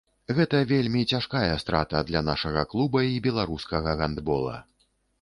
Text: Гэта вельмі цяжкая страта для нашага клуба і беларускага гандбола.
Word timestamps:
Гэта 0.37 0.61
вельмі 0.71 1.01
цяжкая 1.11 1.51
страта 1.65 2.03
для 2.09 2.21
нашага 2.31 2.65
клуба 2.75 3.07
і 3.13 3.23
беларускага 3.29 3.99
гандбола. 4.05 4.61